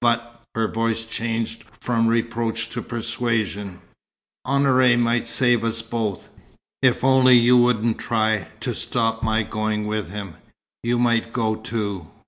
[0.00, 3.80] But" her voice changed from reproach to persuasion
[4.46, 6.28] "Honoré might save us both.
[6.82, 10.34] If only you wouldn't try to stop my going with him,
[10.84, 12.06] you might go too.